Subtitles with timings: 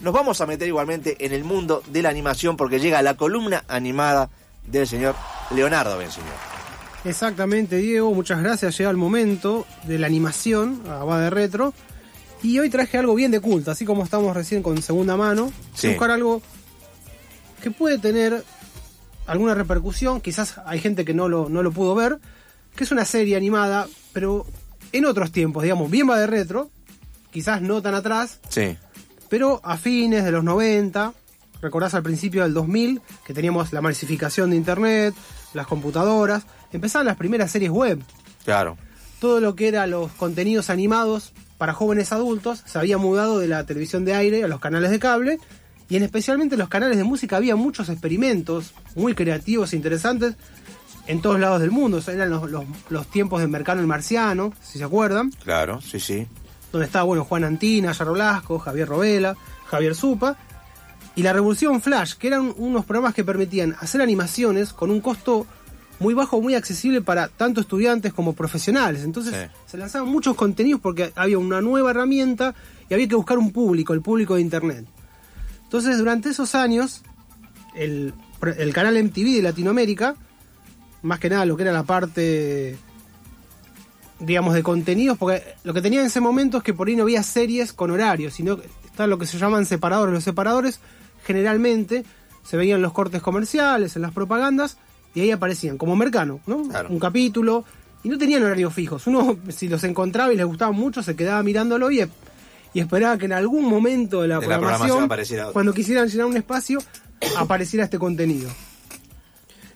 [0.00, 3.64] nos vamos a meter igualmente en el mundo de la animación porque llega la columna
[3.68, 4.30] animada
[4.66, 5.14] del señor
[5.54, 6.34] Leonardo Benseñor.
[7.04, 8.76] Exactamente, Diego, muchas gracias.
[8.76, 11.72] Llega el momento de la animación, a va de retro.
[12.42, 15.52] Y hoy traje algo bien de culto, así como estamos recién con segunda mano.
[15.74, 15.88] Sí.
[15.88, 16.42] Buscar algo
[17.62, 18.44] que puede tener
[19.26, 22.18] alguna repercusión, quizás hay gente que no lo, no lo pudo ver,
[22.74, 24.46] que es una serie animada, pero
[24.92, 26.70] en otros tiempos, digamos, bien va de retro,
[27.30, 28.76] quizás no tan atrás, Sí.
[29.28, 31.12] Pero a fines de los 90,
[31.60, 35.14] recordás al principio del 2000, que teníamos la masificación de Internet,
[35.54, 38.00] las computadoras, empezaban las primeras series web.
[38.44, 38.76] Claro.
[39.20, 43.64] Todo lo que era los contenidos animados para jóvenes adultos se había mudado de la
[43.64, 45.38] televisión de aire a los canales de cable
[45.88, 50.34] y en especialmente los canales de música había muchos experimentos muy creativos e interesantes
[51.06, 51.96] en todos lados del mundo.
[51.98, 55.80] O sea, eran los, los- los tiempos de Mercado el Marciano, si se acuerdan Claro,
[55.80, 56.26] sí, sí.
[56.76, 60.36] Donde estaba bueno Juan Antina, Yarro Blasco, Javier Robela, Javier Zupa,
[61.14, 65.46] y la Revolución Flash, que eran unos programas que permitían hacer animaciones con un costo
[65.98, 69.02] muy bajo, muy accesible para tanto estudiantes como profesionales.
[69.02, 69.50] Entonces Sí.
[69.66, 72.54] se lanzaban muchos contenidos porque había una nueva herramienta
[72.90, 74.84] y había que buscar un público, el público de Internet.
[75.64, 77.00] Entonces durante esos años,
[77.74, 78.12] el,
[78.58, 80.14] el canal MTV de Latinoamérica,
[81.00, 82.76] más que nada lo que era la parte
[84.18, 87.02] digamos, de contenidos, porque lo que tenía en ese momento es que por ahí no
[87.02, 90.14] había series con horarios, sino que está lo que se llaman separadores.
[90.14, 90.80] Los separadores
[91.24, 92.04] generalmente
[92.42, 94.78] se veían los cortes comerciales, en las propagandas,
[95.14, 96.62] y ahí aparecían como Mercano, ¿no?
[96.68, 96.88] Claro.
[96.90, 97.64] Un capítulo,
[98.04, 99.06] y no tenían horarios fijos.
[99.06, 102.08] Uno, si los encontraba y les gustaba mucho, se quedaba mirándolo y,
[102.72, 106.26] y esperaba que en algún momento de la, De la programación programación, cuando quisieran llenar
[106.26, 106.78] un espacio,
[107.36, 108.48] apareciera este contenido.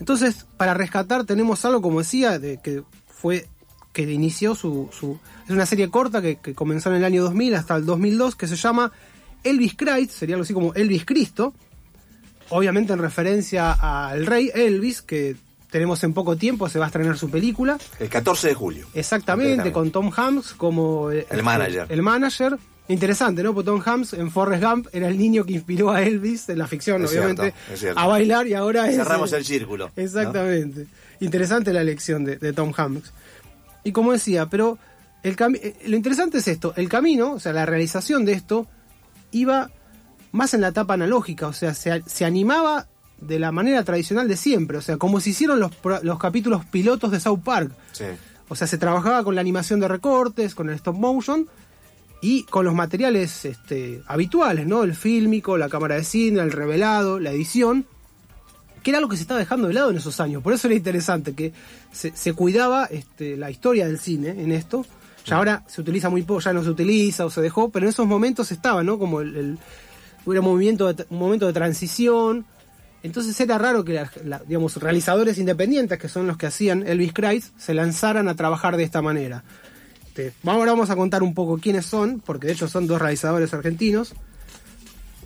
[0.00, 3.46] Entonces, para rescatar tenemos algo, como decía, de que fue
[4.04, 7.54] que inició su, su- es una serie corta que, que comenzó en el año 2000
[7.54, 8.92] hasta el 2002 que se llama
[9.42, 11.54] Elvis Christ, sería algo así como Elvis Cristo,
[12.50, 15.36] obviamente en referencia al rey Elvis que
[15.70, 18.86] tenemos en poco tiempo, se va a estrenar su película, El 14 de julio.
[18.94, 21.86] exactamente, con Tom Hanks como eh, El manager.
[21.88, 22.56] El manager.
[22.88, 23.52] Interesante, ¿no?
[23.52, 26.68] Porque Tom Hanks en Forrest Gump era el niño que inspiró a Elvis en la
[26.68, 27.98] ficción, Es obviamente, cierto, es cierto.
[28.00, 28.94] a bailar y ahora es...
[28.94, 29.90] Cerramos el círculo.
[29.96, 30.02] ¿no?
[30.02, 30.86] Exactamente.
[31.18, 33.12] Interesante la elección de, de Tom Hanks.
[33.86, 34.78] Y como decía, pero
[35.22, 38.66] el eh, lo interesante es esto, el camino, o sea, la realización de esto
[39.30, 39.70] iba
[40.32, 42.88] más en la etapa analógica, o sea, se, se animaba
[43.20, 45.70] de la manera tradicional de siempre, o sea, como se hicieron los,
[46.02, 47.70] los capítulos pilotos de South Park.
[47.92, 48.06] Sí.
[48.48, 51.46] O sea, se trabajaba con la animación de recortes, con el stop motion
[52.20, 54.82] y con los materiales este, habituales, ¿no?
[54.82, 57.86] El fílmico, la cámara de cine, el revelado, la edición,
[58.86, 60.44] que era lo que se estaba dejando de lado en esos años.
[60.44, 61.52] Por eso era interesante que
[61.90, 64.86] se, se cuidaba este, la historia del cine en esto.
[65.24, 67.90] Ya ahora se utiliza muy poco, ya no se utiliza o se dejó, pero en
[67.90, 68.96] esos momentos estaba, ¿no?
[68.96, 69.58] Como el, el-
[70.30, 72.46] era un movimiento de, un momento de transición.
[73.02, 77.12] Entonces era raro que, la- la- digamos, realizadores independientes, que son los que hacían Elvis
[77.12, 79.42] Christ, se lanzaran a trabajar de esta manera.
[80.06, 83.52] Este, ahora vamos a contar un poco quiénes son, porque de hecho son dos realizadores
[83.52, 84.14] argentinos.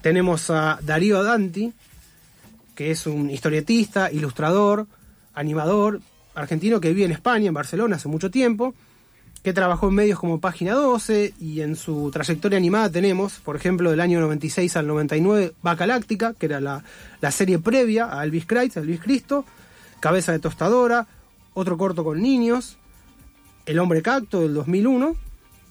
[0.00, 1.74] Tenemos a Darío Danti,
[2.74, 4.86] que es un historietista, ilustrador,
[5.34, 6.00] animador
[6.34, 8.74] argentino que vive en España, en Barcelona, hace mucho tiempo,
[9.42, 13.90] que trabajó en medios como Página 12 y en su trayectoria animada tenemos, por ejemplo,
[13.90, 16.84] del año 96 al 99, Vaca Láctica, que era la,
[17.20, 19.44] la serie previa a Elvis Christ, Elvis Cristo,
[20.00, 21.06] Cabeza de Tostadora,
[21.54, 22.76] otro corto con niños,
[23.66, 25.16] El Hombre Cacto del 2001,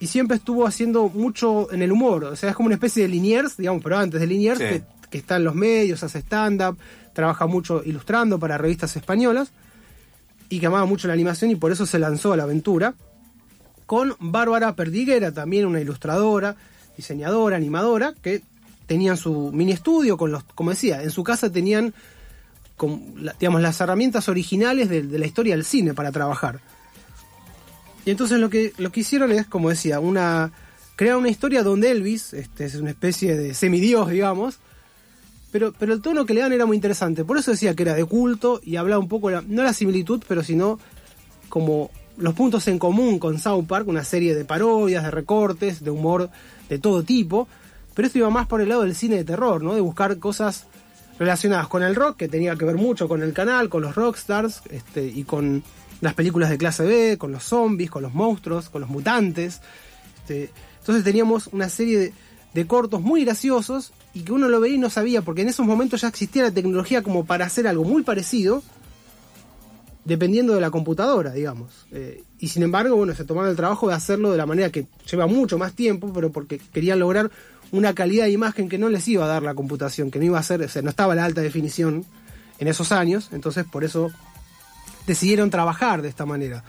[0.00, 3.08] y siempre estuvo haciendo mucho en el humor, o sea, es como una especie de
[3.08, 4.64] Liniers, digamos, pero antes de Liniers, Sí.
[4.64, 6.78] que, que está en los medios, hace stand-up,
[7.12, 9.52] trabaja mucho ilustrando para revistas españolas,
[10.48, 12.94] y que amaba mucho la animación y por eso se lanzó a la aventura,
[13.86, 16.56] con Bárbara Perdiguera, también una ilustradora,
[16.96, 18.42] diseñadora, animadora, que
[18.86, 21.94] tenían su mini estudio con los, como decía, en su casa tenían
[23.38, 26.60] digamos, las herramientas originales de, de la historia del cine para trabajar.
[28.04, 30.52] Y entonces lo que, lo que hicieron es, como decía, una
[30.96, 34.58] crear una historia donde Elvis, este, es una especie de semidios, digamos,
[35.52, 37.24] pero, pero el tono que le dan era muy interesante.
[37.24, 40.22] Por eso decía que era de culto y hablaba un poco, la- no la similitud,
[40.28, 40.78] pero sino
[41.48, 45.90] como los puntos en común con South Park, una serie de parodias, de recortes, de
[45.90, 46.30] humor
[46.68, 47.48] de todo tipo.
[47.94, 49.74] Pero esto iba más por el lado del cine de terror, ¿no?
[49.74, 50.66] De buscar cosas
[51.18, 54.62] relacionadas con el rock, que tenía que ver mucho con el canal, con los rockstars,
[54.70, 55.62] este, y con
[56.00, 59.60] las películas de clase B, con los zombies, con los monstruos, con los mutantes.
[60.22, 62.12] Este, entonces teníamos una serie de,
[62.54, 65.66] de cortos muy graciosos y que uno lo veía y no sabía, porque en esos
[65.66, 68.62] momentos ya existía la tecnología como para hacer algo muy parecido,
[70.04, 71.86] dependiendo de la computadora, digamos.
[71.92, 74.86] Eh, y sin embargo, bueno, se tomaron el trabajo de hacerlo de la manera que
[75.10, 77.30] lleva mucho más tiempo, pero porque querían lograr
[77.72, 80.38] una calidad de imagen que no les iba a dar la computación, que no iba
[80.38, 82.04] a ser, o sea, no estaba la alta definición
[82.58, 84.10] en esos años, entonces por eso
[85.06, 86.64] decidieron trabajar de esta manera.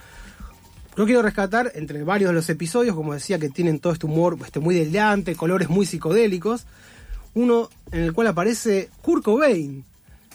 [0.98, 4.38] Yo quiero rescatar entre varios de los episodios, como decía, que tienen todo este humor
[4.44, 6.66] este, muy delirante, colores muy psicodélicos,
[7.34, 9.84] uno en el cual aparece Kurt Cobain,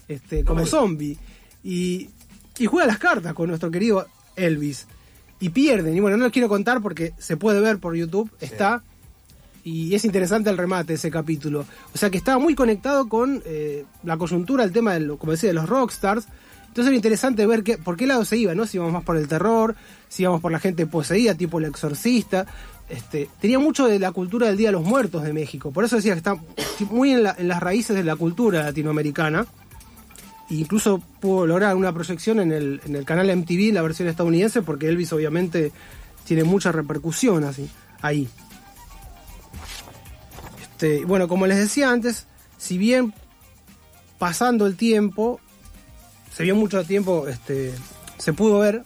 [0.08, 1.16] este, como zombie,
[1.62, 2.10] y,
[2.58, 4.06] y juega las cartas con nuestro querido
[4.37, 4.87] Elvis.
[5.38, 8.82] Y pierden, y bueno, no lo quiero contar porque se puede ver por YouTube, está
[9.66, 11.66] y es interesante el remate de ese capítulo.
[11.93, 15.50] O sea que estaba muy conectado con eh, la coyuntura, el tema, de, como decía,
[15.50, 16.28] de los rockstars.
[16.69, 18.64] Entonces era interesante ver que, por qué lado se iba, ¿no?
[18.64, 19.75] Si íbamos más por el terror,
[20.08, 22.46] si íbamos por la gente poseída, tipo el exorcista.
[22.88, 25.72] Este, tenía mucho de la cultura del Día de los Muertos de México.
[25.72, 26.36] Por eso decía que está
[26.90, 29.46] muy en, las raíces de la cultura latinoamericana.
[30.48, 34.62] E incluso pudo lograr una proyección en el, en el canal MTV, la versión estadounidense,
[34.62, 35.72] porque Elvis obviamente
[36.24, 37.68] tiene mucha repercusión así,
[38.02, 38.28] ahí.
[40.60, 42.26] Este, bueno, como les decía antes,
[42.58, 43.12] si bien
[44.18, 45.40] pasando el tiempo,
[46.32, 47.74] se vio mucho tiempo, este,
[48.18, 48.84] se pudo ver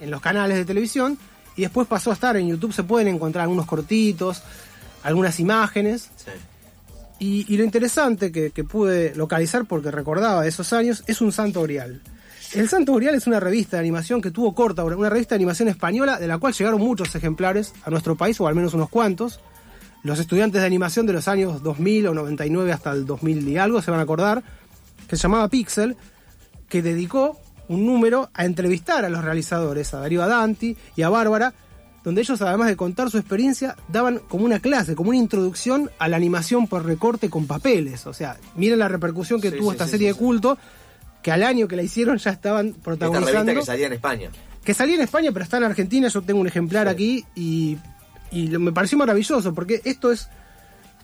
[0.00, 1.18] en los canales de televisión
[1.56, 4.42] y después pasó a estar en YouTube, se pueden encontrar algunos cortitos,
[5.02, 6.10] algunas imágenes.
[7.18, 12.02] Y, lo interesante que, pude localizar, porque recordaba esos años, es un Santo Grial.
[12.52, 15.68] El Santo Grial es una revista de animación que tuvo corta, una revista de animación
[15.68, 19.40] española, de la cual llegaron muchos ejemplares a nuestro país, o al menos unos cuantos.
[20.02, 23.80] Los estudiantes de animación de los años 2000 o 99 hasta el 2000 y algo
[23.80, 24.42] se van a acordar,
[25.08, 25.96] que se llamaba Pixel,
[26.68, 31.54] que dedicó un número a entrevistar a los realizadores, a Darío Adanti y a Bárbara,
[32.02, 36.08] donde ellos, además de contar su experiencia, daban como una clase, como una introducción a
[36.08, 38.06] la animación por recorte con papeles.
[38.06, 40.58] O sea, miren la repercusión que tuvo esta serie de culto,
[41.22, 43.30] que al año que la hicieron ya estaban protagonizando.
[43.30, 44.30] Esta revista que salía en España.
[44.62, 46.08] Que salía en España, pero está en Argentina.
[46.08, 47.78] Yo tengo un ejemplar aquí y
[48.34, 50.28] y me pareció maravilloso porque esto es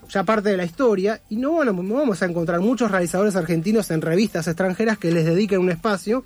[0.08, 4.02] ya parte de la historia y no, bueno, vamos a encontrar muchos realizadores argentinos en
[4.02, 6.24] revistas extranjeras que les dediquen un espacio,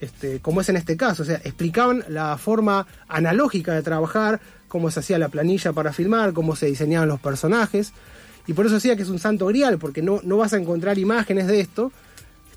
[0.00, 4.90] este, como es en este caso, o sea, explicaban la forma analógica de trabajar, cómo
[4.90, 7.92] se hacía la planilla para filmar, cómo se diseñaban los personajes,
[8.46, 10.98] y por eso decía que es un santo grial, porque no, no vas a encontrar
[10.98, 11.92] imágenes de esto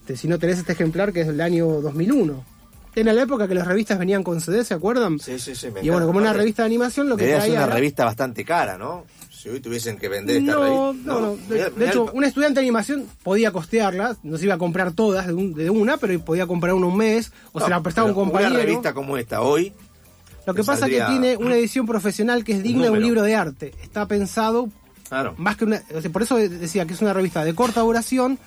[0.03, 2.43] este, si no tenés este ejemplar que es del año 2001.
[2.95, 5.19] En la época que las revistas venían con CD, ¿se acuerdan?
[5.19, 5.67] Sí, sí, sí.
[5.81, 7.43] y bueno, como una revista de animación, lo que traía.
[7.45, 9.05] Es una revista bastante cara, ¿no?
[9.31, 10.75] Si hoy tuviesen que vender esta revista.
[10.75, 14.93] No, no, De, hecho, un estudiante de animación podía costearla, no se iba a comprar
[14.93, 18.51] todas de, una, pero podía comprar una un mes, o se la prestaba un compañero.
[18.51, 19.73] Una revista como esta hoy.
[20.45, 23.21] Lo que pasa es que tiene una edición profesional que es digna de un libro
[23.23, 23.73] de arte.
[23.81, 24.69] Está pensado
[25.09, 25.33] claro.
[25.37, 25.81] más que una.
[26.11, 28.37] Por eso decía que es una revista de corta duración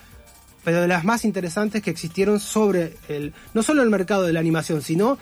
[0.66, 4.40] pero de las más interesantes que existieron sobre el, no solo el mercado de la
[4.40, 5.16] animación, sino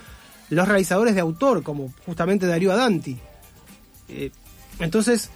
[0.49, 3.19] los realizadores de autor, como justamente Darío Adanti.
[4.09, 4.31] Eh,
[4.79, 5.29] entonces,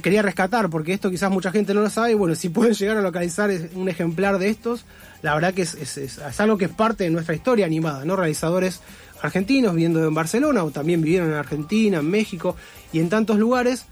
[0.00, 2.98] quería rescatar, porque esto quizás mucha gente no lo sabe, y bueno, si pueden llegar
[2.98, 4.84] a localizar un ejemplar de estos,
[5.22, 8.14] la verdad que es, es, algo que es parte de nuestra historia animada, ¿no?
[8.14, 8.80] Realizadores
[9.22, 12.54] argentinos viviendo en Barcelona, o también vivieron en Argentina, en México,
[12.92, 13.86] y en tantos lugares,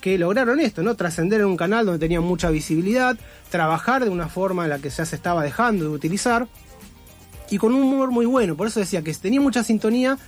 [0.00, 0.94] que lograron esto, ¿no?
[0.94, 3.16] Trascender en un canal donde tenían mucha visibilidad,
[3.50, 6.46] trabajar de una forma en la que ya se estaba dejando de utilizar
[7.50, 8.56] y con un humor muy bueno.
[8.56, 10.18] Por eso decía que tenía mucha sintonía,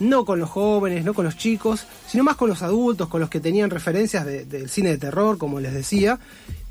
[0.00, 3.30] no con los jóvenes, no con los chicos, sino más con los adultos, con los
[3.30, 6.18] que tenían referencias del cine de terror, como les decía,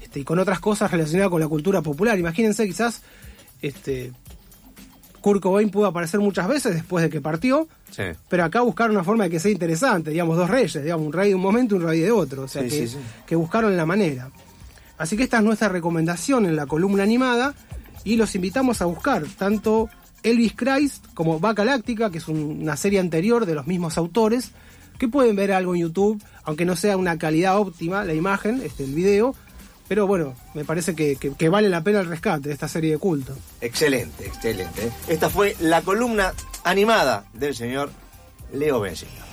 [0.01, 2.19] este, y con otras cosas relacionadas con la cultura popular.
[2.19, 3.01] Imagínense quizás
[3.61, 4.11] este,
[5.23, 7.69] Kurt Cobain pudo aparecer muchas veces después de que partió,
[8.27, 11.29] pero acá buscaron una forma de que sea interesante, digamos, dos reyes, digamos, un rey
[11.29, 12.89] de un momento y un rey de otro, o sea, que,
[13.25, 14.29] que buscaron la manera.
[14.97, 17.55] Así que esta es nuestra recomendación en la columna animada
[18.03, 19.89] y los invitamos a buscar tanto
[20.23, 24.51] Elvis Christ como Vaca Láctica, que es una serie anterior de los mismos autores,
[24.99, 28.83] que pueden ver algo en YouTube, aunque no sea una calidad óptima la imagen, este,
[28.83, 29.35] el video,
[29.93, 33.37] pero bueno, me parece que, vale la pena el rescate de esta serie de culto.
[33.61, 34.91] Excelente, excelente.
[35.07, 36.33] Esta fue la columna
[36.63, 37.91] animada del señor
[38.51, 39.32] Leo Benzino.